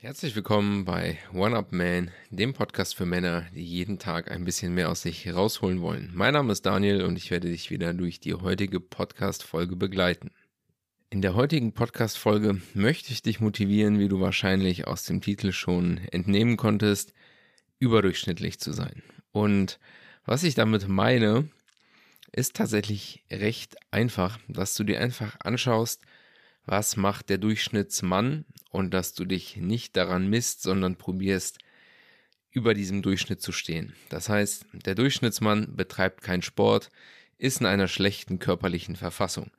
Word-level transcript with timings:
Herzlich 0.00 0.36
willkommen 0.36 0.84
bei 0.84 1.18
One 1.34 1.56
Up 1.56 1.72
Man, 1.72 2.12
dem 2.30 2.52
Podcast 2.52 2.94
für 2.94 3.04
Männer, 3.04 3.46
die 3.52 3.64
jeden 3.64 3.98
Tag 3.98 4.30
ein 4.30 4.44
bisschen 4.44 4.74
mehr 4.74 4.90
aus 4.90 5.02
sich 5.02 5.28
rausholen 5.34 5.80
wollen. 5.80 6.12
Mein 6.14 6.34
Name 6.34 6.52
ist 6.52 6.64
Daniel 6.66 7.02
und 7.02 7.16
ich 7.16 7.32
werde 7.32 7.48
dich 7.48 7.70
wieder 7.70 7.92
durch 7.94 8.20
die 8.20 8.34
heutige 8.34 8.78
Podcast-Folge 8.78 9.74
begleiten. 9.74 10.30
In 11.10 11.20
der 11.20 11.34
heutigen 11.34 11.72
Podcast-Folge 11.72 12.60
möchte 12.74 13.12
ich 13.12 13.22
dich 13.22 13.40
motivieren, 13.40 13.98
wie 13.98 14.08
du 14.08 14.20
wahrscheinlich 14.20 14.86
aus 14.86 15.02
dem 15.02 15.20
Titel 15.20 15.50
schon 15.50 15.98
entnehmen 16.12 16.56
konntest, 16.56 17.12
überdurchschnittlich 17.80 18.60
zu 18.60 18.72
sein. 18.72 19.02
Und 19.32 19.80
was 20.24 20.44
ich 20.44 20.54
damit 20.54 20.86
meine, 20.86 21.48
ist 22.32 22.56
tatsächlich 22.56 23.24
recht 23.30 23.76
einfach, 23.90 24.38
dass 24.48 24.74
du 24.74 24.84
dir 24.84 25.00
einfach 25.00 25.36
anschaust, 25.40 26.02
was 26.64 26.96
macht 26.96 27.30
der 27.30 27.38
Durchschnittsmann 27.38 28.44
und 28.70 28.92
dass 28.92 29.14
du 29.14 29.24
dich 29.24 29.56
nicht 29.56 29.96
daran 29.96 30.28
misst, 30.28 30.62
sondern 30.62 30.96
probierst, 30.96 31.58
über 32.50 32.74
diesem 32.74 33.02
Durchschnitt 33.02 33.40
zu 33.40 33.52
stehen. 33.52 33.94
Das 34.08 34.28
heißt, 34.28 34.66
der 34.72 34.94
Durchschnittsmann 34.94 35.76
betreibt 35.76 36.22
keinen 36.22 36.42
Sport, 36.42 36.90
ist 37.38 37.60
in 37.60 37.66
einer 37.66 37.88
schlechten 37.88 38.38
körperlichen 38.38 38.96
Verfassung. 38.96 39.50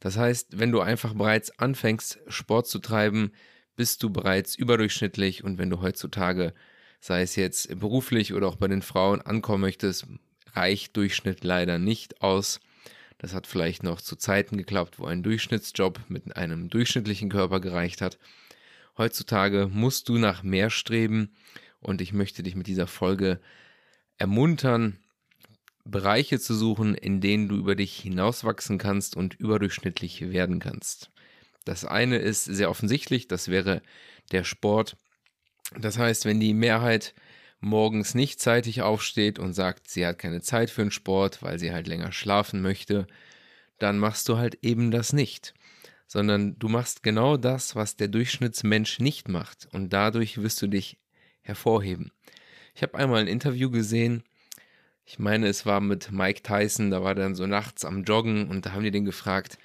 Das 0.00 0.16
heißt, 0.16 0.58
wenn 0.58 0.72
du 0.72 0.80
einfach 0.80 1.14
bereits 1.14 1.58
anfängst, 1.58 2.18
Sport 2.28 2.66
zu 2.66 2.78
treiben, 2.78 3.32
bist 3.76 4.02
du 4.02 4.10
bereits 4.10 4.54
überdurchschnittlich 4.54 5.44
und 5.44 5.58
wenn 5.58 5.70
du 5.70 5.80
heutzutage, 5.80 6.52
sei 7.00 7.22
es 7.22 7.36
jetzt 7.36 7.78
beruflich 7.78 8.34
oder 8.34 8.48
auch 8.48 8.56
bei 8.56 8.68
den 8.68 8.82
Frauen, 8.82 9.20
ankommen 9.22 9.62
möchtest, 9.62 10.06
reicht 10.54 10.96
Durchschnitt 10.96 11.44
leider 11.44 11.78
nicht 11.78 12.22
aus. 12.22 12.60
Das 13.18 13.34
hat 13.34 13.46
vielleicht 13.46 13.82
noch 13.82 14.00
zu 14.00 14.16
Zeiten 14.16 14.56
geklappt, 14.56 14.98
wo 14.98 15.06
ein 15.06 15.22
Durchschnittsjob 15.22 16.00
mit 16.08 16.36
einem 16.36 16.70
durchschnittlichen 16.70 17.28
Körper 17.28 17.60
gereicht 17.60 18.00
hat. 18.00 18.18
Heutzutage 18.96 19.68
musst 19.70 20.08
du 20.08 20.18
nach 20.18 20.42
mehr 20.42 20.70
streben 20.70 21.34
und 21.80 22.00
ich 22.00 22.12
möchte 22.12 22.42
dich 22.42 22.54
mit 22.54 22.66
dieser 22.66 22.86
Folge 22.86 23.40
ermuntern, 24.18 24.98
Bereiche 25.84 26.38
zu 26.38 26.54
suchen, 26.54 26.94
in 26.94 27.20
denen 27.20 27.48
du 27.48 27.56
über 27.56 27.74
dich 27.74 27.96
hinauswachsen 27.96 28.78
kannst 28.78 29.16
und 29.16 29.34
überdurchschnittlich 29.34 30.30
werden 30.30 30.58
kannst. 30.58 31.10
Das 31.64 31.84
eine 31.84 32.18
ist 32.18 32.44
sehr 32.44 32.70
offensichtlich, 32.70 33.28
das 33.28 33.48
wäre 33.48 33.82
der 34.32 34.44
Sport. 34.44 34.96
Das 35.78 35.98
heißt, 35.98 36.24
wenn 36.24 36.40
die 36.40 36.54
Mehrheit 36.54 37.14
morgens 37.60 38.14
nicht 38.14 38.40
zeitig 38.40 38.82
aufsteht 38.82 39.38
und 39.38 39.52
sagt, 39.52 39.88
sie 39.88 40.06
hat 40.06 40.18
keine 40.18 40.40
Zeit 40.40 40.70
für 40.70 40.82
den 40.82 40.90
Sport, 40.90 41.42
weil 41.42 41.58
sie 41.58 41.72
halt 41.72 41.86
länger 41.86 42.12
schlafen 42.12 42.62
möchte, 42.62 43.06
dann 43.78 43.98
machst 43.98 44.28
du 44.28 44.38
halt 44.38 44.58
eben 44.62 44.90
das 44.90 45.12
nicht. 45.12 45.54
Sondern 46.06 46.58
du 46.58 46.68
machst 46.68 47.02
genau 47.02 47.36
das, 47.36 47.76
was 47.76 47.96
der 47.96 48.08
Durchschnittsmensch 48.08 48.98
nicht 48.98 49.28
macht. 49.28 49.68
Und 49.72 49.92
dadurch 49.92 50.42
wirst 50.42 50.60
du 50.62 50.66
dich 50.66 50.98
hervorheben. 51.42 52.10
Ich 52.74 52.82
habe 52.82 52.96
einmal 52.98 53.20
ein 53.20 53.28
Interview 53.28 53.70
gesehen, 53.70 54.24
ich 55.04 55.18
meine, 55.18 55.48
es 55.48 55.66
war 55.66 55.80
mit 55.80 56.12
Mike 56.12 56.42
Tyson, 56.42 56.90
da 56.92 57.02
war 57.02 57.16
dann 57.16 57.34
so 57.34 57.44
nachts 57.46 57.84
am 57.84 58.04
Joggen 58.04 58.48
und 58.48 58.64
da 58.64 58.72
haben 58.72 58.84
die 58.84 58.92
den 58.92 59.04
gefragt, 59.04 59.58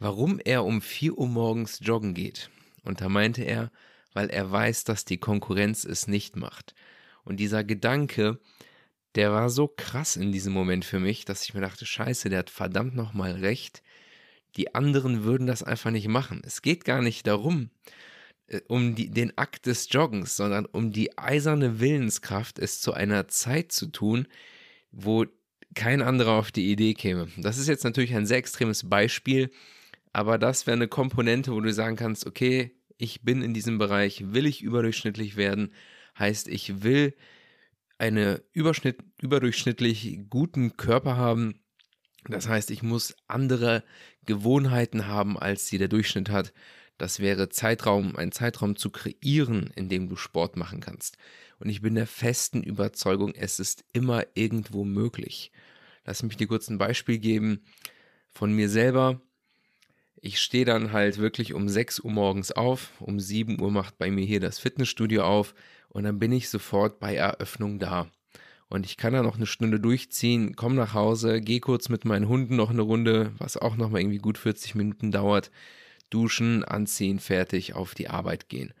warum 0.00 0.40
er 0.44 0.64
um 0.64 0.82
4 0.82 1.16
Uhr 1.16 1.28
morgens 1.28 1.78
joggen 1.80 2.14
geht. 2.14 2.50
Und 2.82 3.00
da 3.00 3.08
meinte 3.08 3.42
er, 3.42 3.70
weil 4.12 4.28
er 4.28 4.50
weiß, 4.50 4.84
dass 4.84 5.04
die 5.04 5.18
Konkurrenz 5.18 5.84
es 5.84 6.08
nicht 6.08 6.34
macht. 6.34 6.74
Und 7.28 7.36
dieser 7.36 7.62
Gedanke, 7.62 8.38
der 9.14 9.32
war 9.32 9.50
so 9.50 9.68
krass 9.68 10.16
in 10.16 10.32
diesem 10.32 10.54
Moment 10.54 10.86
für 10.86 10.98
mich, 10.98 11.26
dass 11.26 11.44
ich 11.44 11.52
mir 11.52 11.60
dachte, 11.60 11.84
scheiße, 11.84 12.30
der 12.30 12.38
hat 12.38 12.48
verdammt 12.48 12.96
nochmal 12.96 13.32
recht. 13.32 13.82
Die 14.56 14.74
anderen 14.74 15.24
würden 15.24 15.46
das 15.46 15.62
einfach 15.62 15.90
nicht 15.90 16.08
machen. 16.08 16.40
Es 16.46 16.62
geht 16.62 16.86
gar 16.86 17.02
nicht 17.02 17.26
darum, 17.26 17.68
äh, 18.46 18.62
um 18.66 18.94
die, 18.94 19.10
den 19.10 19.36
Akt 19.36 19.66
des 19.66 19.92
Joggens, 19.92 20.36
sondern 20.36 20.64
um 20.64 20.90
die 20.90 21.18
eiserne 21.18 21.80
Willenskraft, 21.80 22.58
es 22.58 22.80
zu 22.80 22.94
einer 22.94 23.28
Zeit 23.28 23.72
zu 23.72 23.88
tun, 23.88 24.26
wo 24.90 25.26
kein 25.74 26.00
anderer 26.00 26.32
auf 26.32 26.50
die 26.50 26.72
Idee 26.72 26.94
käme. 26.94 27.28
Das 27.36 27.58
ist 27.58 27.68
jetzt 27.68 27.84
natürlich 27.84 28.14
ein 28.14 28.24
sehr 28.24 28.38
extremes 28.38 28.88
Beispiel, 28.88 29.50
aber 30.14 30.38
das 30.38 30.66
wäre 30.66 30.76
eine 30.76 30.88
Komponente, 30.88 31.52
wo 31.52 31.60
du 31.60 31.74
sagen 31.74 31.96
kannst, 31.96 32.26
okay, 32.26 32.74
ich 32.96 33.20
bin 33.20 33.42
in 33.42 33.52
diesem 33.52 33.76
Bereich, 33.76 34.32
will 34.32 34.46
ich 34.46 34.62
überdurchschnittlich 34.62 35.36
werden 35.36 35.72
Heißt, 36.18 36.48
ich 36.48 36.82
will 36.82 37.14
einen 37.98 38.38
überdurchschnittlich 38.52 40.20
guten 40.30 40.76
Körper 40.76 41.16
haben. 41.16 41.60
Das 42.26 42.48
heißt, 42.48 42.70
ich 42.70 42.82
muss 42.82 43.16
andere 43.26 43.84
Gewohnheiten 44.24 45.06
haben, 45.06 45.38
als 45.38 45.68
sie 45.68 45.78
der 45.78 45.88
Durchschnitt 45.88 46.30
hat. 46.30 46.52
Das 46.96 47.20
wäre 47.20 47.48
Zeitraum, 47.48 48.16
ein 48.16 48.32
Zeitraum 48.32 48.76
zu 48.76 48.90
kreieren, 48.90 49.72
in 49.76 49.88
dem 49.88 50.08
du 50.08 50.16
Sport 50.16 50.56
machen 50.56 50.80
kannst. 50.80 51.16
Und 51.60 51.68
ich 51.68 51.80
bin 51.80 51.94
der 51.94 52.06
festen 52.06 52.62
Überzeugung, 52.62 53.34
es 53.34 53.60
ist 53.60 53.84
immer 53.92 54.24
irgendwo 54.34 54.84
möglich. 54.84 55.52
Lass 56.04 56.22
mich 56.22 56.36
dir 56.36 56.46
kurz 56.46 56.68
ein 56.68 56.78
Beispiel 56.78 57.18
geben 57.18 57.64
von 58.30 58.52
mir 58.52 58.68
selber. 58.68 59.20
Ich 60.20 60.40
stehe 60.40 60.64
dann 60.64 60.92
halt 60.92 61.18
wirklich 61.18 61.54
um 61.54 61.68
6 61.68 62.00
Uhr 62.00 62.10
morgens 62.10 62.50
auf. 62.50 62.92
Um 63.00 63.20
7 63.20 63.60
Uhr 63.60 63.70
macht 63.70 63.98
bei 63.98 64.10
mir 64.10 64.24
hier 64.24 64.40
das 64.40 64.58
Fitnessstudio 64.58 65.22
auf 65.22 65.54
und 65.88 66.04
dann 66.04 66.18
bin 66.18 66.32
ich 66.32 66.48
sofort 66.48 67.00
bei 67.00 67.14
Eröffnung 67.14 67.78
da. 67.78 68.10
Und 68.68 68.84
ich 68.84 68.98
kann 68.98 69.14
da 69.14 69.22
noch 69.22 69.36
eine 69.36 69.46
Stunde 69.46 69.80
durchziehen, 69.80 70.54
komme 70.54 70.74
nach 70.74 70.92
Hause, 70.92 71.40
gehe 71.40 71.60
kurz 71.60 71.88
mit 71.88 72.04
meinen 72.04 72.28
Hunden 72.28 72.56
noch 72.56 72.70
eine 72.70 72.82
Runde, 72.82 73.32
was 73.38 73.56
auch 73.56 73.76
nochmal 73.76 74.02
irgendwie 74.02 74.18
gut 74.18 74.36
40 74.36 74.74
Minuten 74.74 75.10
dauert, 75.10 75.50
duschen, 76.10 76.64
anziehen, 76.64 77.18
fertig, 77.18 77.74
auf 77.74 77.94
die 77.94 78.08
Arbeit 78.08 78.48
gehen. 78.48 78.74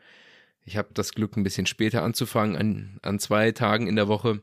Ich 0.64 0.76
habe 0.76 0.88
das 0.92 1.12
Glück, 1.14 1.36
ein 1.36 1.44
bisschen 1.44 1.64
später 1.64 2.02
anzufangen, 2.02 2.54
an, 2.54 2.98
an 3.02 3.18
zwei 3.18 3.52
Tagen 3.52 3.86
in 3.86 3.96
der 3.96 4.08
Woche. 4.08 4.42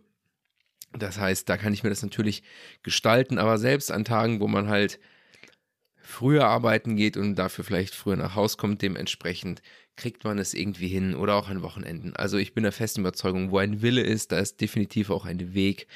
Das 0.93 1.19
heißt, 1.19 1.47
da 1.47 1.57
kann 1.57 1.73
ich 1.73 1.83
mir 1.83 1.89
das 1.89 2.01
natürlich 2.01 2.41
gestalten, 2.81 3.37
aber 3.37 3.59
selbst 3.59 3.91
an 3.91 4.05
Tagen, 4.05 4.39
wo 4.39 4.47
man 4.47 4.67
halt 4.67 4.99
früher 6.05 6.45
arbeiten 6.45 6.95
geht 6.95 7.17
und 7.17 7.35
dafür 7.35 7.63
vielleicht 7.63 7.95
früher 7.95 8.15
nach 8.15 8.35
Hause 8.35 8.57
kommt, 8.57 8.81
dementsprechend 8.81 9.61
kriegt 9.95 10.23
man 10.23 10.37
es 10.39 10.53
irgendwie 10.53 10.87
hin 10.87 11.15
oder 11.15 11.35
auch 11.35 11.49
an 11.49 11.61
Wochenenden. 11.61 12.15
Also 12.15 12.37
ich 12.37 12.53
bin 12.53 12.63
der 12.63 12.71
festen 12.71 13.01
Überzeugung, 13.01 13.51
wo 13.51 13.57
ein 13.57 13.81
Wille 13.81 14.01
ist, 14.01 14.31
da 14.31 14.39
ist 14.39 14.61
definitiv 14.61 15.09
auch 15.09 15.25
ein 15.25 15.53
Weg. 15.53 15.87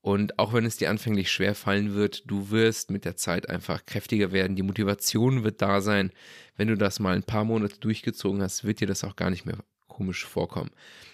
Und 0.00 0.38
auch 0.38 0.52
wenn 0.52 0.64
es 0.64 0.76
dir 0.76 0.90
anfänglich 0.90 1.30
schwer 1.30 1.54
fallen 1.54 1.94
wird, 1.94 2.28
du 2.28 2.50
wirst 2.50 2.90
mit 2.90 3.04
der 3.04 3.16
Zeit 3.16 3.48
einfach 3.48 3.86
kräftiger 3.86 4.32
werden. 4.32 4.56
Die 4.56 4.62
Motivation 4.62 5.44
wird 5.44 5.62
da 5.62 5.80
sein. 5.80 6.10
Wenn 6.56 6.68
du 6.68 6.76
das 6.76 6.98
mal 6.98 7.14
ein 7.14 7.22
paar 7.22 7.44
Monate 7.44 7.78
durchgezogen 7.78 8.42
hast, 8.42 8.64
wird 8.64 8.80
dir 8.80 8.88
das 8.88 9.04
auch 9.04 9.14
gar 9.14 9.30
nicht 9.30 9.46
mehr 9.46 9.58
komisch 9.86 10.24
vorkommen. 10.24 10.70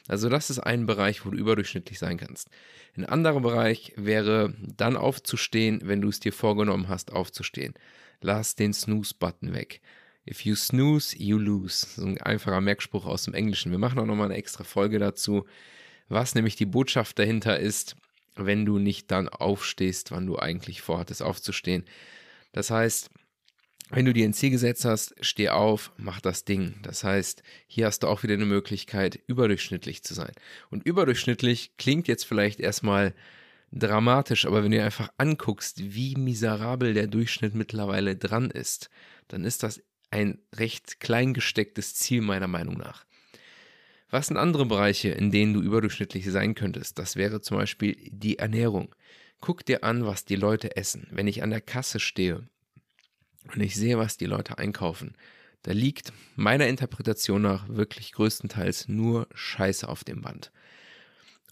Also 0.06 0.30
das 0.30 0.48
ist 0.48 0.60
ein 0.60 0.86
Bereich, 0.86 1.26
wo 1.26 1.30
du 1.30 1.36
überdurchschnittlich 1.36 1.98
sein 1.98 2.16
kannst. 2.16 2.48
Ein 2.96 3.04
anderer 3.04 3.40
Bereich 3.40 3.92
wäre 3.96 4.54
dann 4.76 4.96
aufzustehen, 4.96 5.82
wenn 5.84 6.00
du 6.00 6.08
es 6.08 6.20
dir 6.20 6.32
vorgenommen 6.32 6.88
hast, 6.88 7.12
aufzustehen. 7.12 7.74
Lass 8.20 8.54
den 8.54 8.72
Snooze-Button 8.72 9.54
weg. 9.54 9.80
If 10.28 10.44
you 10.44 10.54
snooze, 10.54 11.16
you 11.16 11.38
lose. 11.38 11.86
So 11.86 12.04
ein 12.04 12.20
einfacher 12.20 12.60
Merkspruch 12.60 13.06
aus 13.06 13.22
dem 13.22 13.34
Englischen. 13.34 13.70
Wir 13.70 13.78
machen 13.78 13.98
auch 13.98 14.06
nochmal 14.06 14.26
eine 14.26 14.36
extra 14.36 14.64
Folge 14.64 14.98
dazu, 14.98 15.46
was 16.08 16.34
nämlich 16.34 16.56
die 16.56 16.66
Botschaft 16.66 17.18
dahinter 17.18 17.58
ist, 17.58 17.96
wenn 18.34 18.66
du 18.66 18.78
nicht 18.78 19.10
dann 19.10 19.28
aufstehst, 19.28 20.10
wann 20.10 20.26
du 20.26 20.38
eigentlich 20.38 20.82
vorhattest 20.82 21.22
aufzustehen. 21.22 21.84
Das 22.52 22.70
heißt, 22.70 23.10
wenn 23.90 24.04
du 24.04 24.12
dir 24.12 24.26
ein 24.26 24.34
Ziel 24.34 24.50
gesetzt 24.50 24.84
hast, 24.84 25.14
steh 25.20 25.48
auf, 25.48 25.92
mach 25.96 26.20
das 26.20 26.44
Ding. 26.44 26.74
Das 26.82 27.04
heißt, 27.04 27.42
hier 27.66 27.86
hast 27.86 28.02
du 28.02 28.08
auch 28.08 28.22
wieder 28.22 28.34
eine 28.34 28.44
Möglichkeit, 28.44 29.18
überdurchschnittlich 29.26 30.02
zu 30.02 30.12
sein. 30.12 30.32
Und 30.70 30.84
überdurchschnittlich 30.84 31.76
klingt 31.78 32.06
jetzt 32.06 32.24
vielleicht 32.24 32.60
erstmal 32.60 33.14
dramatisch, 33.72 34.46
aber 34.46 34.62
wenn 34.62 34.70
du 34.70 34.78
dir 34.78 34.84
einfach 34.84 35.10
anguckst, 35.18 35.94
wie 35.94 36.14
miserabel 36.16 36.94
der 36.94 37.06
Durchschnitt 37.06 37.54
mittlerweile 37.54 38.16
dran 38.16 38.50
ist, 38.50 38.90
dann 39.28 39.44
ist 39.44 39.62
das 39.62 39.82
ein 40.10 40.38
recht 40.54 41.00
klein 41.00 41.34
gestecktes 41.34 41.94
Ziel 41.94 42.22
meiner 42.22 42.48
Meinung 42.48 42.78
nach. 42.78 43.04
Was 44.10 44.28
sind 44.28 44.38
andere 44.38 44.64
Bereiche, 44.64 45.10
in 45.10 45.30
denen 45.30 45.52
du 45.52 45.60
überdurchschnittlich 45.60 46.30
sein 46.30 46.54
könntest? 46.54 46.98
Das 46.98 47.16
wäre 47.16 47.42
zum 47.42 47.58
Beispiel 47.58 47.96
die 48.10 48.38
Ernährung. 48.38 48.94
Guck 49.40 49.66
dir 49.66 49.84
an, 49.84 50.06
was 50.06 50.24
die 50.24 50.36
Leute 50.36 50.76
essen. 50.76 51.06
Wenn 51.10 51.26
ich 51.26 51.42
an 51.42 51.50
der 51.50 51.60
Kasse 51.60 52.00
stehe 52.00 52.48
und 53.52 53.60
ich 53.60 53.76
sehe, 53.76 53.98
was 53.98 54.16
die 54.16 54.26
Leute 54.26 54.56
einkaufen, 54.56 55.14
da 55.62 55.72
liegt 55.72 56.12
meiner 56.36 56.68
Interpretation 56.68 57.42
nach 57.42 57.68
wirklich 57.68 58.12
größtenteils 58.12 58.88
nur 58.88 59.28
Scheiße 59.34 59.86
auf 59.86 60.04
dem 60.04 60.22
Band. 60.22 60.52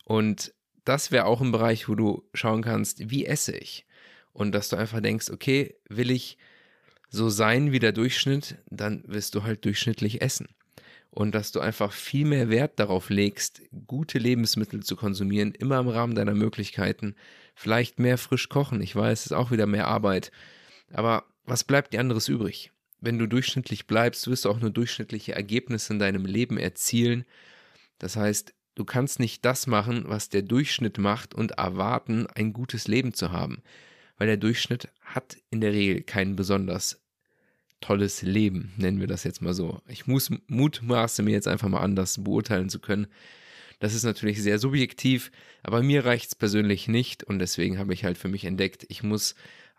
Und 0.04 0.54
das 0.88 1.10
wäre 1.10 1.26
auch 1.26 1.40
ein 1.40 1.52
Bereich, 1.52 1.88
wo 1.88 1.94
du 1.94 2.24
schauen 2.32 2.62
kannst, 2.62 3.10
wie 3.10 3.26
esse 3.26 3.56
ich? 3.56 3.86
Und 4.32 4.52
dass 4.52 4.68
du 4.68 4.76
einfach 4.76 5.00
denkst, 5.00 5.30
okay, 5.30 5.74
will 5.88 6.10
ich 6.10 6.38
so 7.08 7.28
sein 7.28 7.72
wie 7.72 7.78
der 7.78 7.92
Durchschnitt, 7.92 8.56
dann 8.70 9.02
wirst 9.06 9.34
du 9.34 9.42
halt 9.42 9.64
durchschnittlich 9.64 10.22
essen. 10.22 10.48
Und 11.10 11.34
dass 11.34 11.50
du 11.50 11.60
einfach 11.60 11.92
viel 11.92 12.26
mehr 12.26 12.50
Wert 12.50 12.78
darauf 12.78 13.08
legst, 13.08 13.62
gute 13.86 14.18
Lebensmittel 14.18 14.82
zu 14.82 14.96
konsumieren, 14.96 15.52
immer 15.52 15.78
im 15.78 15.88
Rahmen 15.88 16.14
deiner 16.14 16.34
Möglichkeiten, 16.34 17.14
vielleicht 17.54 17.98
mehr 17.98 18.18
frisch 18.18 18.48
kochen. 18.48 18.82
Ich 18.82 18.94
weiß, 18.94 19.20
es 19.20 19.26
ist 19.26 19.32
auch 19.32 19.50
wieder 19.50 19.66
mehr 19.66 19.88
Arbeit. 19.88 20.30
Aber 20.92 21.24
was 21.44 21.64
bleibt 21.64 21.94
dir 21.94 22.00
anderes 22.00 22.28
übrig? 22.28 22.70
Wenn 23.00 23.18
du 23.18 23.26
durchschnittlich 23.26 23.86
bleibst, 23.86 24.28
wirst 24.28 24.44
du 24.44 24.50
auch 24.50 24.60
nur 24.60 24.70
durchschnittliche 24.70 25.34
Ergebnisse 25.34 25.92
in 25.94 25.98
deinem 25.98 26.26
Leben 26.26 26.58
erzielen. 26.58 27.24
Das 27.98 28.16
heißt, 28.16 28.52
du 28.76 28.84
kannst 28.84 29.18
nicht 29.18 29.44
das 29.44 29.66
machen, 29.66 30.04
was 30.06 30.28
der 30.28 30.42
Durchschnitt 30.42 30.98
macht 30.98 31.34
und 31.34 31.52
erwarten, 31.52 32.28
ein 32.28 32.52
gutes 32.52 32.86
Leben 32.86 33.12
zu 33.12 33.32
haben. 33.32 33.62
Weil 34.16 34.28
der 34.28 34.36
Durchschnitt 34.36 34.88
hat 35.02 35.36
in 35.50 35.60
der 35.60 35.72
Regel 35.72 36.02
kein 36.02 36.36
besonders 36.36 37.02
tolles 37.80 38.22
Leben, 38.22 38.72
nennen 38.76 39.00
wir 39.00 39.06
das 39.06 39.24
jetzt 39.24 39.42
mal 39.42 39.54
so. 39.54 39.82
Ich 39.88 40.06
muss 40.06 40.30
mutmaße 40.46 41.22
mir 41.22 41.32
jetzt 41.32 41.48
einfach 41.48 41.68
mal 41.68 41.80
anders 41.80 42.22
beurteilen 42.22 42.68
zu 42.70 42.78
können. 42.78 43.06
Das 43.78 43.92
ist 43.92 44.04
natürlich 44.04 44.42
sehr 44.42 44.58
subjektiv, 44.58 45.30
aber 45.62 45.82
mir 45.82 46.04
reicht 46.04 46.28
es 46.28 46.34
persönlich 46.34 46.88
nicht 46.88 47.24
und 47.24 47.38
deswegen 47.38 47.78
habe 47.78 47.92
ich 47.92 48.04
halt 48.04 48.16
für 48.16 48.28
mich 48.28 48.44
entdeckt, 48.44 48.86
ich 48.88 49.02
muss 49.02 49.34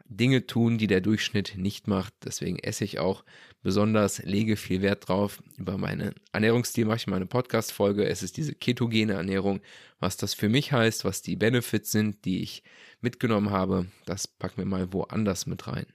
Dinge 0.09 0.48
tun, 0.48 0.77
die 0.77 0.88
der 0.88 1.01
Durchschnitt 1.01 1.56
nicht 1.57 1.88
macht. 1.88 2.13
Deswegen 2.24 2.59
esse 2.59 2.83
ich 2.83 3.00
auch 3.00 3.24
besonders, 3.62 4.24
lege 4.24 4.56
viel 4.56 4.81
Wert 4.81 5.07
drauf. 5.07 5.42
Über 5.57 5.77
meinen 5.77 6.13
Ernährungsstil 6.31 6.86
mache 6.86 6.98
ich 6.98 7.07
mal 7.07 7.18
eine 7.18 7.25
Podcast-Folge. 7.25 8.06
Es 8.06 8.24
ist 8.24 8.38
diese 8.38 8.54
ketogene 8.54 9.13
Ernährung. 9.13 9.62
Was 10.00 10.18
das 10.18 10.33
für 10.33 10.50
mich 10.50 10.71
heißt, 10.71 11.06
was 11.06 11.21
die 11.21 11.36
Benefits 11.36 11.92
sind, 11.92 12.25
die 12.25 12.42
ich 12.42 12.63
mitgenommen 13.01 13.50
habe, 13.50 13.88
das 14.06 14.27
packen 14.27 14.57
wir 14.57 14.65
mal 14.65 14.94
woanders 14.94 15.45
mit 15.45 15.68
rein. 15.68 15.86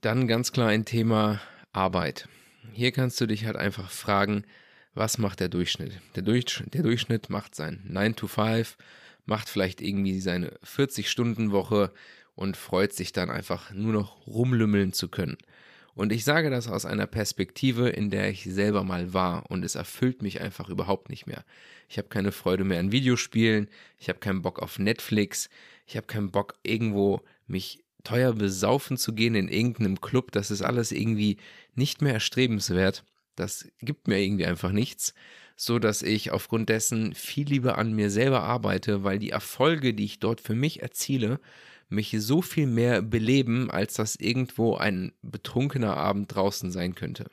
Dann 0.00 0.28
ganz 0.28 0.52
klar 0.52 0.68
ein 0.68 0.84
Thema 0.84 1.40
Arbeit. 1.72 2.28
Hier 2.72 2.92
kannst 2.92 3.20
du 3.20 3.26
dich 3.26 3.46
halt 3.46 3.56
einfach 3.56 3.90
fragen, 3.90 4.44
was 4.94 5.18
macht 5.18 5.40
der 5.40 5.48
Durchschnitt? 5.48 6.00
Der, 6.14 6.22
Durch, 6.22 6.62
der 6.72 6.82
Durchschnitt 6.82 7.30
macht 7.30 7.54
sein 7.54 7.82
9 7.84 8.14
to 8.16 8.26
5, 8.28 8.76
macht 9.26 9.48
vielleicht 9.48 9.80
irgendwie 9.80 10.20
seine 10.20 10.52
40-Stunden-Woche 10.64 11.92
und 12.34 12.56
freut 12.56 12.92
sich 12.92 13.12
dann 13.12 13.30
einfach 13.30 13.72
nur 13.72 13.92
noch 13.92 14.26
rumlümmeln 14.26 14.92
zu 14.92 15.08
können. 15.08 15.38
Und 15.94 16.12
ich 16.12 16.24
sage 16.24 16.50
das 16.50 16.66
aus 16.66 16.86
einer 16.86 17.06
Perspektive, 17.06 17.88
in 17.88 18.10
der 18.10 18.28
ich 18.28 18.42
selber 18.44 18.82
mal 18.82 19.14
war 19.14 19.48
und 19.50 19.64
es 19.64 19.76
erfüllt 19.76 20.22
mich 20.22 20.40
einfach 20.40 20.68
überhaupt 20.68 21.08
nicht 21.08 21.26
mehr. 21.26 21.44
Ich 21.88 21.98
habe 21.98 22.08
keine 22.08 22.32
Freude 22.32 22.64
mehr 22.64 22.80
an 22.80 22.90
Videospielen, 22.90 23.68
ich 23.98 24.08
habe 24.08 24.18
keinen 24.18 24.42
Bock 24.42 24.58
auf 24.58 24.78
Netflix, 24.78 25.48
ich 25.86 25.96
habe 25.96 26.08
keinen 26.08 26.32
Bock 26.32 26.56
irgendwo 26.64 27.20
mich 27.46 27.84
teuer 28.02 28.32
besaufen 28.32 28.96
zu 28.96 29.14
gehen 29.14 29.36
in 29.36 29.48
irgendeinem 29.48 30.00
Club, 30.00 30.32
das 30.32 30.50
ist 30.50 30.62
alles 30.62 30.90
irgendwie 30.90 31.38
nicht 31.74 32.02
mehr 32.02 32.14
erstrebenswert 32.14 33.04
das 33.36 33.68
gibt 33.80 34.08
mir 34.08 34.20
irgendwie 34.20 34.46
einfach 34.46 34.72
nichts, 34.72 35.14
so 35.56 35.78
dass 35.78 36.02
ich 36.02 36.30
aufgrund 36.30 36.68
dessen 36.68 37.14
viel 37.14 37.48
lieber 37.48 37.78
an 37.78 37.92
mir 37.92 38.10
selber 38.10 38.42
arbeite, 38.42 39.04
weil 39.04 39.18
die 39.18 39.30
Erfolge, 39.30 39.94
die 39.94 40.04
ich 40.04 40.18
dort 40.18 40.40
für 40.40 40.54
mich 40.54 40.82
erziele, 40.82 41.40
mich 41.88 42.14
so 42.18 42.42
viel 42.42 42.66
mehr 42.66 43.02
beleben, 43.02 43.70
als 43.70 43.94
dass 43.94 44.16
irgendwo 44.16 44.76
ein 44.76 45.12
betrunkener 45.22 45.96
Abend 45.96 46.34
draußen 46.34 46.70
sein 46.70 46.94
könnte. 46.94 47.26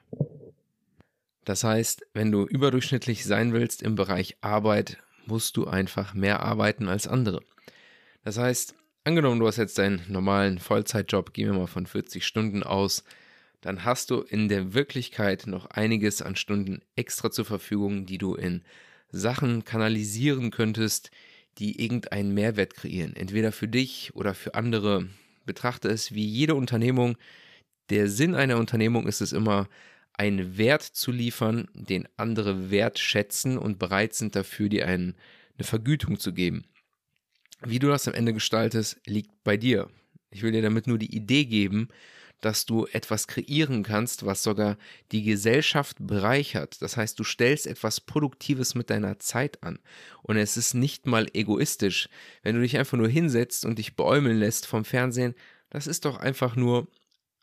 Das 1.46 1.64
heißt, 1.64 2.06
wenn 2.14 2.32
du 2.32 2.46
überdurchschnittlich 2.46 3.26
sein 3.26 3.54
willst 3.54 3.82
im 3.82 3.96
Bereich 3.96 4.38
Arbeit, 4.42 4.98
musst 5.26 5.58
du 5.58 5.66
einfach 5.68 6.14
mehr 6.14 6.42
arbeiten 6.42 6.88
als 6.88 7.08
andere. 7.08 7.42
Das 8.24 8.38
heißt, 8.38 8.76
angenommen, 9.04 9.40
du 9.40 9.48
hast 9.48 9.58
jetzt 9.58 9.78
deinen 9.78 10.04
normalen 10.08 10.60
Vollzeitjob, 10.60 11.34
gehen 11.34 11.52
wir 11.52 11.58
mal 11.58 11.68
von 11.68 11.88
40 11.88 12.26
Stunden 12.26 12.64
aus, 12.64 13.04
dann 13.62 13.86
hast 13.86 14.10
du 14.10 14.22
in 14.22 14.50
der 14.50 14.74
Wirklichkeit 14.74 15.46
noch 15.48 15.68
einiges 15.68 16.22
an 16.22 16.36
Stunden 16.36 16.82
extra 16.96 17.32
zur 17.32 17.46
Verfügung, 17.46 18.06
die 18.06 18.18
du 18.18 18.36
in 18.36 18.64
Sachen 19.12 19.64
kanalisieren 19.66 20.52
könntest, 20.52 21.12
die 21.58 21.82
irgendeinen 21.82 22.34
Mehrwert 22.34 22.74
kreieren. 22.74 23.16
Entweder 23.16 23.52
für 23.52 23.68
dich 23.68 24.12
oder 24.16 24.34
für 24.34 24.56
andere. 24.56 25.08
Betrachte 25.46 25.90
es 25.90 26.14
wie 26.14 26.26
jede 26.26 26.56
Unternehmung. 26.56 27.18
Der 27.90 28.08
Sinn 28.08 28.36
einer 28.36 28.58
Unternehmung 28.58 29.08
ist 29.08 29.22
es 29.22 29.34
immer, 29.34 29.68
einen 30.14 30.58
Wert 30.58 30.84
zu 30.84 31.12
liefern, 31.12 31.68
den 31.74 32.08
andere 32.18 32.70
wertschätzen 32.70 33.58
und 33.58 33.80
bereit 33.80 34.14
sind 34.14 34.36
dafür, 34.36 34.70
dir 34.70 34.88
einen, 34.88 35.16
eine 35.58 35.66
Vergütung 35.66 36.20
zu 36.20 36.34
geben. 36.34 36.66
Wie 37.64 37.80
du 37.80 37.88
das 37.88 38.08
am 38.08 38.14
Ende 38.14 38.34
gestaltest, 38.34 39.00
liegt 39.06 39.44
bei 39.44 39.58
dir. 39.58 39.90
Ich 40.30 40.42
will 40.42 40.52
dir 40.52 40.62
damit 40.62 40.88
nur 40.88 40.98
die 40.98 41.16
Idee 41.16 41.46
geben, 41.46 41.90
dass 42.42 42.66
du 42.66 42.88
etwas 42.88 43.28
kreieren 43.28 43.84
kannst, 43.84 44.26
was 44.26 44.44
sogar 44.44 44.78
die 45.12 45.24
Gesellschaft 45.24 45.98
bereichert. 46.00 46.82
Das 46.82 46.98
heißt, 46.98 47.18
du 47.20 47.24
stellst 47.24 47.68
etwas 47.68 48.02
Produktives 48.02 48.76
mit 48.76 48.90
deiner 48.90 49.20
Zeit 49.20 49.64
an. 49.64 49.80
Und 50.24 50.38
es 50.38 50.58
ist 50.58 50.74
nicht 50.74 51.06
mal 51.06 51.28
egoistisch, 51.34 52.10
wenn 52.44 52.56
du 52.56 52.62
dich 52.62 52.78
einfach 52.78 52.98
nur 52.98 53.08
hinsetzt 53.08 53.64
und 53.64 53.78
dich 53.78 53.96
beäumeln 53.96 54.38
lässt 54.38 54.66
vom 54.66 54.86
Fernsehen. 54.86 55.36
Das 55.70 55.88
ist 55.88 56.06
doch 56.06 56.18
einfach 56.18 56.56
nur 56.56 56.88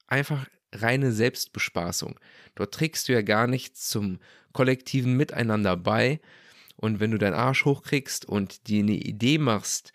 einfach 0.09 0.47
reine 0.73 1.13
Selbstbespaßung. 1.13 2.19
Dort 2.57 2.75
trägst 2.75 3.09
du 3.09 3.13
ja 3.13 3.23
gar 3.23 3.47
nichts 3.47 3.89
zum 3.89 4.19
kollektiven 4.53 5.15
Miteinander 5.15 5.77
bei. 5.77 6.21
Und 6.77 7.01
wenn 7.01 7.11
du 7.11 7.19
deinen 7.19 7.35
Arsch 7.35 7.65
hochkriegst 7.65 8.25
und 8.25 8.69
dir 8.69 8.83
eine 8.83 8.93
Idee 8.93 9.39
machst, 9.39 9.93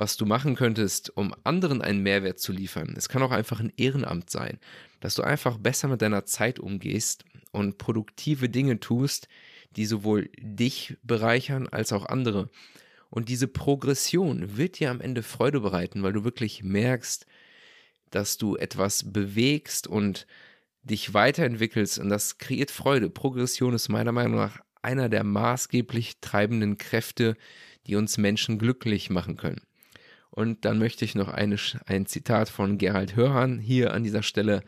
was 0.00 0.16
du 0.16 0.24
machen 0.24 0.56
könntest, 0.56 1.14
um 1.14 1.34
anderen 1.44 1.82
einen 1.82 2.02
Mehrwert 2.02 2.40
zu 2.40 2.52
liefern. 2.52 2.94
Es 2.96 3.10
kann 3.10 3.22
auch 3.22 3.32
einfach 3.32 3.60
ein 3.60 3.70
Ehrenamt 3.76 4.30
sein, 4.30 4.58
dass 5.00 5.14
du 5.14 5.22
einfach 5.22 5.58
besser 5.58 5.88
mit 5.88 6.00
deiner 6.00 6.24
Zeit 6.24 6.58
umgehst 6.58 7.26
und 7.52 7.76
produktive 7.76 8.48
Dinge 8.48 8.80
tust, 8.80 9.28
die 9.76 9.84
sowohl 9.84 10.30
dich 10.38 10.96
bereichern 11.02 11.68
als 11.68 11.92
auch 11.92 12.06
andere. 12.06 12.48
Und 13.10 13.28
diese 13.28 13.46
Progression 13.46 14.56
wird 14.56 14.78
dir 14.78 14.90
am 14.90 15.02
Ende 15.02 15.22
Freude 15.22 15.60
bereiten, 15.60 16.02
weil 16.02 16.14
du 16.14 16.24
wirklich 16.24 16.64
merkst, 16.64 17.26
dass 18.08 18.38
du 18.38 18.56
etwas 18.56 19.12
bewegst 19.12 19.86
und 19.86 20.26
dich 20.82 21.12
weiterentwickelst 21.12 21.98
und 21.98 22.08
das 22.08 22.38
kreiert 22.38 22.70
Freude. 22.70 23.10
Progression 23.10 23.74
ist 23.74 23.90
meiner 23.90 24.12
Meinung 24.12 24.36
nach 24.36 24.60
einer 24.80 25.10
der 25.10 25.24
maßgeblich 25.24 26.20
treibenden 26.22 26.78
Kräfte, 26.78 27.36
die 27.86 27.96
uns 27.96 28.16
Menschen 28.16 28.58
glücklich 28.58 29.10
machen 29.10 29.36
können. 29.36 29.60
Und 30.40 30.64
dann 30.64 30.78
möchte 30.78 31.04
ich 31.04 31.14
noch 31.14 31.28
eine, 31.28 31.58
ein 31.84 32.06
Zitat 32.06 32.48
von 32.48 32.78
Gerald 32.78 33.14
Hörhan 33.14 33.58
hier 33.58 33.92
an 33.92 34.04
dieser 34.04 34.22
Stelle 34.22 34.62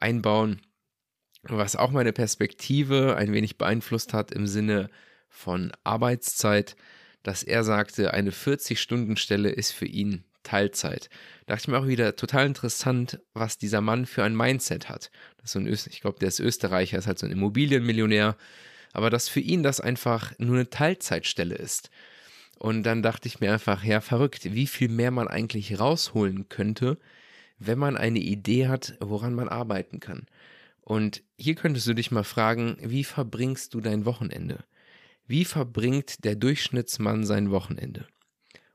einbauen, 0.00 0.60
was 1.44 1.76
auch 1.76 1.92
meine 1.92 2.12
Perspektive 2.12 3.14
ein 3.14 3.32
wenig 3.32 3.56
beeinflusst 3.56 4.14
hat 4.14 4.32
im 4.32 4.48
Sinne 4.48 4.90
von 5.28 5.70
Arbeitszeit, 5.84 6.74
dass 7.22 7.44
er 7.44 7.62
sagte, 7.62 8.12
eine 8.12 8.32
40-Stunden-Stelle 8.32 9.50
ist 9.50 9.70
für 9.70 9.86
ihn 9.86 10.24
Teilzeit. 10.42 11.08
Da 11.46 11.54
dachte 11.54 11.66
ich 11.66 11.68
mir 11.68 11.78
auch 11.78 11.86
wieder 11.86 12.16
total 12.16 12.44
interessant, 12.44 13.20
was 13.32 13.58
dieser 13.58 13.80
Mann 13.80 14.06
für 14.06 14.24
ein 14.24 14.36
Mindset 14.36 14.88
hat. 14.88 15.12
Das 15.36 15.44
ist 15.44 15.52
so 15.52 15.60
ein 15.60 15.68
Öst 15.68 15.86
ich 15.86 16.00
glaube, 16.00 16.18
der 16.18 16.28
ist 16.28 16.40
Österreicher, 16.40 16.98
ist 16.98 17.06
halt 17.06 17.20
so 17.20 17.26
ein 17.26 17.32
Immobilienmillionär, 17.32 18.36
aber 18.92 19.08
dass 19.08 19.28
für 19.28 19.38
ihn 19.38 19.62
das 19.62 19.80
einfach 19.80 20.32
nur 20.38 20.56
eine 20.56 20.68
Teilzeitstelle 20.68 21.54
ist. 21.54 21.90
Und 22.62 22.84
dann 22.84 23.02
dachte 23.02 23.26
ich 23.26 23.40
mir 23.40 23.52
einfach, 23.52 23.82
ja, 23.82 24.00
verrückt, 24.00 24.54
wie 24.54 24.68
viel 24.68 24.88
mehr 24.88 25.10
man 25.10 25.26
eigentlich 25.26 25.80
rausholen 25.80 26.48
könnte, 26.48 26.96
wenn 27.58 27.76
man 27.76 27.96
eine 27.96 28.20
Idee 28.20 28.68
hat, 28.68 28.96
woran 29.00 29.34
man 29.34 29.48
arbeiten 29.48 29.98
kann. 29.98 30.26
Und 30.80 31.24
hier 31.36 31.56
könntest 31.56 31.88
du 31.88 31.94
dich 31.94 32.12
mal 32.12 32.22
fragen, 32.22 32.76
wie 32.80 33.02
verbringst 33.02 33.74
du 33.74 33.80
dein 33.80 34.04
Wochenende? 34.04 34.62
Wie 35.26 35.44
verbringt 35.44 36.22
der 36.22 36.36
Durchschnittsmann 36.36 37.26
sein 37.26 37.50
Wochenende? 37.50 38.06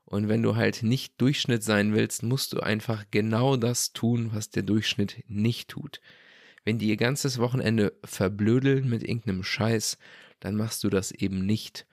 Und 0.04 0.28
wenn 0.28 0.42
du 0.42 0.54
halt 0.54 0.82
nicht 0.82 1.18
Durchschnitt 1.18 1.62
sein 1.62 1.94
willst, 1.94 2.22
musst 2.22 2.52
du 2.52 2.60
einfach 2.60 3.06
genau 3.10 3.56
das 3.56 3.94
tun, 3.94 4.32
was 4.34 4.50
der 4.50 4.64
Durchschnitt 4.64 5.24
nicht 5.28 5.70
tut. 5.70 6.02
Wenn 6.62 6.78
die 6.78 6.88
ihr 6.88 6.98
ganzes 6.98 7.38
Wochenende 7.38 7.94
verblödeln 8.04 8.86
mit 8.90 9.02
irgendeinem 9.02 9.44
Scheiß, 9.44 9.96
dann 10.40 10.56
machst 10.56 10.84
du 10.84 10.90
das 10.90 11.10
eben 11.10 11.46
nicht 11.46 11.86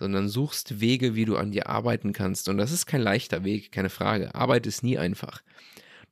sondern 0.00 0.30
suchst 0.30 0.80
Wege, 0.80 1.14
wie 1.14 1.26
du 1.26 1.36
an 1.36 1.52
dir 1.52 1.68
arbeiten 1.68 2.14
kannst. 2.14 2.48
Und 2.48 2.56
das 2.56 2.72
ist 2.72 2.86
kein 2.86 3.02
leichter 3.02 3.44
Weg, 3.44 3.70
keine 3.70 3.90
Frage. 3.90 4.34
Arbeit 4.34 4.66
ist 4.66 4.82
nie 4.82 4.98
einfach. 4.98 5.42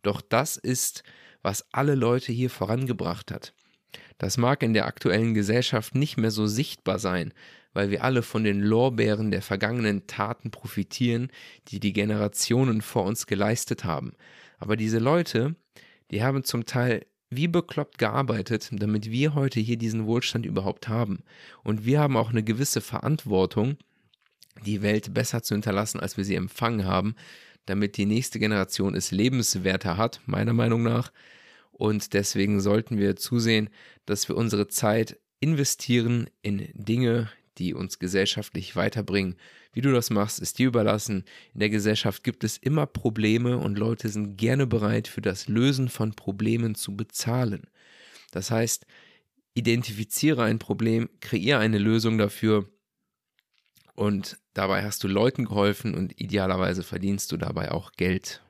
Doch 0.03 0.21
das 0.21 0.59
ist, 0.59 1.03
was 1.43 1.67
alle 1.73 1.95
Leute 1.95 2.31
hier 2.31 2.51
vorangebracht 2.51 3.33
hat. 3.33 3.55
Das 4.19 4.37
mag 4.37 4.63
in 4.63 4.75
der 4.75 4.87
aktuellen 4.87 5.33
Gesellschaft 5.33 5.95
nicht 5.95 6.19
mehr 6.19 6.31
so 6.31 6.47
sichtbar 6.47 6.99
sein, 6.99 7.33
weil 7.73 7.91
wir 7.91 8.05
alle 8.05 8.23
von 8.23 8.45
den 8.45 8.61
Lorbeeren 8.61 9.31
der 9.31 9.41
vergangenen 9.41 10.07
Taten 10.07 10.51
profitieren, 10.51 11.31
die 11.69 11.81
die 11.81 11.95
Generationen 11.95 12.83
vor 12.83 13.05
uns 13.05 13.27
geleistet 13.27 13.85
haben. 13.85 14.13
Aber 14.59 14.77
diese 14.77 14.99
Leute, 14.99 15.57
die 16.11 16.23
haben 16.23 16.45
zum 16.45 16.67
Teil 16.67 17.07
wie 17.31 17.49
bekloppt 17.49 17.99
gearbeitet, 17.99 18.71
damit 18.73 19.11
wir 19.11 19.35
heute 19.35 19.61
hier 19.61 19.77
diesen 19.77 20.07
Wohlstand 20.07 20.47
überhaupt 20.47 20.89
haben. 20.89 21.23
Und 21.63 21.85
wir 21.85 22.01
haben 22.01 22.17
auch 22.17 22.31
eine 22.31 22.43
gewisse 22.43 22.81
Verantwortung, 22.81 23.77
die 24.65 24.83
Welt 24.83 25.15
besser 25.15 25.43
zu 25.43 25.55
hinterlassen, 25.55 26.01
als 26.01 26.17
wir 26.17 26.25
sie 26.25 26.35
empfangen 26.35 26.85
haben, 26.85 27.15
damit 27.67 27.97
die 27.97 28.07
nächste 28.07 28.39
Generation 28.39 28.95
es 28.95 29.11
lebenswerter 29.11 29.97
hat, 29.97 30.21
meiner 30.27 30.53
Meinung 30.53 30.83
nach. 30.83 31.13
Und 31.73 32.13
deswegen 32.15 32.61
sollten 32.61 32.99
wir 32.99 33.17
zusehen, 33.17 33.69
dass 34.07 34.29
wir 34.29 34.37
unsere 34.37 34.69
Zeit 34.69 35.19
investieren 35.41 36.29
in 36.43 36.69
Dinge, 36.75 37.31
die 37.59 37.75
uns 37.75 37.99
gesellschaftlich 37.99 38.77
weiterbringen. 38.77 39.37
Wie 39.73 39.81
du 39.81 39.93
das 39.93 40.11
machst, 40.11 40.41
ist 40.41 40.59
dir 40.59 40.69
überlassen. 40.69 41.25
In 41.55 41.61
der 41.61 41.71
Gesellschaft 41.71 42.25
gibt 42.25 42.45
es 42.45 42.57
immer 42.57 42.87
Probleme 42.87 43.59
und 43.59 43.79
Leute 43.79 44.09
sind 44.09 44.37
gerne 44.37 44.67
bereit, 44.67 45.09
für 45.09 45.21
das 45.21 45.49
Lösen 45.49 45.89
von 45.89 46.15
Problemen 46.15 46.75
zu 46.75 46.97
bezahlen. 46.97 47.69
Das 48.31 48.51
heißt, 48.51 48.87
identifiziere 49.55 50.45
ein 50.45 50.59
Problem, 50.59 51.09
kreiere 51.21 51.59
eine 51.59 51.79
Lösung 51.79 52.19
dafür 52.19 52.69
und 53.95 54.39
dabei 54.55 54.85
hast 54.85 55.03
du 55.03 55.09
Leuten 55.09 55.47
geholfen 55.47 55.97
und 55.97 56.21
idealerweise 56.21 56.85
verdienst 56.85 57.33
du 57.33 57.37
dabei 57.37 57.73
auch 57.73 57.91
Geld. 57.93 58.43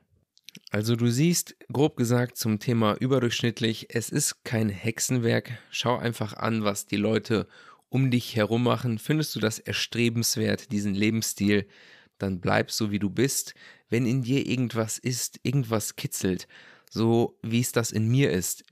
Also 0.69 0.95
du 0.95 1.09
siehst, 1.09 1.55
grob 1.71 1.97
gesagt 1.97 2.37
zum 2.37 2.59
Thema 2.59 2.95
überdurchschnittlich, 2.99 3.87
es 3.89 4.09
ist 4.09 4.43
kein 4.43 4.69
Hexenwerk. 4.69 5.57
Schau 5.71 5.97
einfach 5.97 6.33
an, 6.33 6.63
was 6.63 6.85
die 6.85 6.97
Leute 6.97 7.47
um 7.89 8.11
dich 8.11 8.35
herum 8.35 8.63
machen. 8.63 8.99
Findest 8.99 9.35
du 9.35 9.39
das 9.39 9.59
erstrebenswert, 9.59 10.71
diesen 10.71 10.93
Lebensstil, 10.93 11.67
dann 12.17 12.39
bleib 12.39 12.71
so, 12.71 12.91
wie 12.91 12.99
du 12.99 13.09
bist. 13.09 13.53
Wenn 13.89 14.05
in 14.05 14.21
dir 14.21 14.45
irgendwas 14.45 14.97
ist, 14.97 15.39
irgendwas 15.43 15.95
kitzelt, 15.95 16.47
so 16.89 17.37
wie 17.41 17.61
es 17.61 17.71
das 17.71 17.91
in 17.91 18.07
mir 18.07 18.31
ist, 18.31 18.63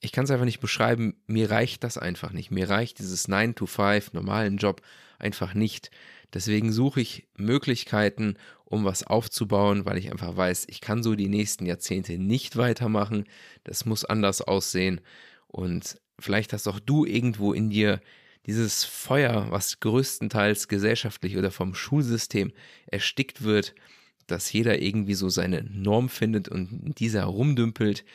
ich 0.00 0.12
kann 0.12 0.24
es 0.24 0.30
einfach 0.30 0.44
nicht 0.44 0.60
beschreiben, 0.60 1.16
mir 1.26 1.50
reicht 1.50 1.82
das 1.82 1.98
einfach 1.98 2.32
nicht. 2.32 2.50
Mir 2.50 2.68
reicht 2.68 2.98
dieses 2.98 3.26
9 3.26 3.54
to 3.54 3.66
5 3.66 4.12
normalen 4.12 4.56
Job 4.56 4.80
einfach 5.18 5.54
nicht. 5.54 5.90
Deswegen 6.32 6.72
suche 6.72 7.00
ich 7.00 7.26
Möglichkeiten, 7.36 8.36
um 8.64 8.84
was 8.84 9.02
aufzubauen, 9.02 9.86
weil 9.86 9.96
ich 9.96 10.12
einfach 10.12 10.36
weiß, 10.36 10.66
ich 10.68 10.80
kann 10.80 11.02
so 11.02 11.14
die 11.14 11.28
nächsten 11.28 11.66
Jahrzehnte 11.66 12.18
nicht 12.18 12.56
weitermachen. 12.56 13.24
Das 13.64 13.86
muss 13.86 14.04
anders 14.04 14.42
aussehen. 14.42 15.00
Und 15.48 15.98
vielleicht 16.20 16.52
hast 16.52 16.68
auch 16.68 16.78
du 16.78 17.04
irgendwo 17.04 17.52
in 17.52 17.70
dir 17.70 18.00
dieses 18.48 18.84
Feuer, 18.84 19.48
was 19.50 19.78
größtenteils 19.78 20.68
gesellschaftlich 20.68 21.36
oder 21.36 21.50
vom 21.50 21.74
Schulsystem 21.74 22.50
erstickt 22.86 23.42
wird, 23.42 23.74
dass 24.26 24.50
jeder 24.50 24.80
irgendwie 24.80 25.12
so 25.14 25.28
seine 25.28 25.64
Norm 25.64 26.08
findet 26.08 26.48
und 26.48 26.98
dieser 26.98 27.24
rumdümpelt. 27.24 28.06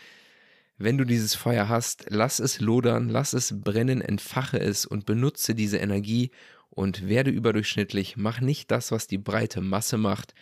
Wenn 0.80 0.98
du 0.98 1.06
dieses 1.06 1.36
Feuer 1.36 1.70
hast, 1.70 2.08
lass 2.10 2.40
es 2.40 2.60
lodern, 2.60 3.10
lass 3.10 3.34
es 3.34 3.62
brennen, 3.62 4.02
entfache 4.02 4.60
es 4.60 4.88
und 4.88 5.06
benutze 5.06 5.54
diese 5.54 5.78
Energie, 5.78 6.32
und 6.76 7.08
werde 7.08 7.30
überdurchschnittlich, 7.30 8.18
mach 8.18 8.42
nicht 8.42 8.72
das, 8.72 8.92
was 8.92 9.06
die 9.06 9.20
breite 9.20 9.62
Masse 9.62 9.98
macht 9.98 10.34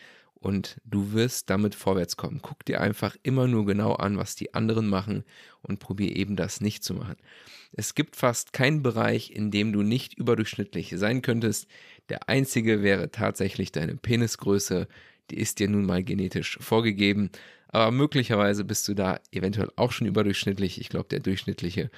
und 0.42 0.82
du 0.84 1.14
wirst 1.14 1.50
damit 1.50 1.76
vorwärts 1.76 2.18
kommen. 2.18 2.40
Guck 2.42 2.66
dir 2.66 2.82
einfach 2.82 3.16
immer 3.24 3.48
nur 3.48 3.66
genau 3.66 3.94
an, 3.94 4.18
was 4.18 4.36
die 4.36 4.54
anderen 4.54 4.88
machen 4.88 5.24
und 5.62 5.80
probier 5.80 6.16
eben 6.16 6.36
das 6.36 6.62
nicht 6.62 6.84
zu 6.84 6.96
machen. 6.96 7.16
Es 7.74 7.96
gibt 7.96 8.16
fast 8.16 8.52
keinen 8.52 8.82
Bereich, 8.84 9.32
in 9.32 9.52
dem 9.52 9.72
du 9.72 9.84
nicht 9.84 10.16
überdurchschnittlich 10.16 10.94
sein 10.98 11.22
könntest. 11.22 11.68
Der 12.10 12.28
einzige 12.28 12.82
wäre 12.82 13.12
tatsächlich 13.12 13.72
deine 13.72 13.96
Penisgröße. 13.96 14.88
Die 15.30 15.38
ist 15.38 15.60
dir 15.60 15.70
nun 15.70 15.86
mal 15.86 16.04
genetisch 16.04 16.58
vorgegeben. 16.60 17.30
Aber 17.68 17.92
möglicherweise 17.92 18.66
bist 18.66 18.88
du 18.88 18.96
da 18.96 19.20
eventuell 19.32 19.70
auch 19.78 19.92
schon 19.92 20.08
überdurchschnittlich. 20.08 20.82
Ich 20.82 20.90
glaube, 20.90 21.08
der 21.10 21.20
durchschnittliche 21.20 21.90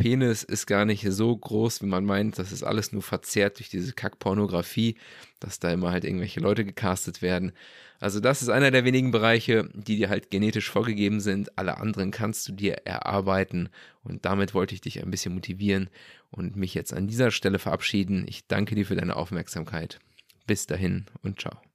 Penis 0.00 0.44
ist 0.44 0.64
gar 0.64 0.86
nicht 0.86 1.04
so 1.10 1.36
groß, 1.36 1.82
wie 1.82 1.86
man 1.86 2.06
meint. 2.06 2.38
Das 2.38 2.52
ist 2.52 2.62
alles 2.62 2.90
nur 2.90 3.02
verzerrt 3.02 3.58
durch 3.58 3.68
diese 3.68 3.92
Kackpornografie, 3.92 4.96
dass 5.40 5.58
da 5.58 5.70
immer 5.70 5.90
halt 5.90 6.04
irgendwelche 6.04 6.40
Leute 6.40 6.64
gecastet 6.64 7.20
werden. 7.20 7.52
Also 7.98 8.18
das 8.18 8.40
ist 8.40 8.48
einer 8.48 8.70
der 8.70 8.86
wenigen 8.86 9.10
Bereiche, 9.10 9.68
die 9.74 9.98
dir 9.98 10.08
halt 10.08 10.30
genetisch 10.30 10.70
vorgegeben 10.70 11.20
sind. 11.20 11.58
Alle 11.58 11.76
anderen 11.76 12.12
kannst 12.12 12.48
du 12.48 12.52
dir 12.52 12.78
erarbeiten. 12.86 13.68
Und 14.02 14.24
damit 14.24 14.54
wollte 14.54 14.74
ich 14.74 14.80
dich 14.80 15.02
ein 15.02 15.10
bisschen 15.10 15.34
motivieren 15.34 15.90
und 16.30 16.56
mich 16.56 16.72
jetzt 16.72 16.94
an 16.94 17.06
dieser 17.06 17.30
Stelle 17.30 17.58
verabschieden. 17.58 18.24
Ich 18.26 18.46
danke 18.46 18.74
dir 18.74 18.86
für 18.86 18.96
deine 18.96 19.16
Aufmerksamkeit. 19.16 19.98
Bis 20.46 20.66
dahin 20.66 21.04
und 21.22 21.40
ciao. 21.40 21.69